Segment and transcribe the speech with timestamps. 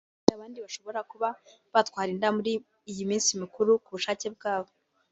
[0.03, 1.27] mu gihe abandi bashobora kuba
[1.73, 2.53] batwara inda muri
[2.91, 4.71] iyi minsi mikuru ku bushake bwabo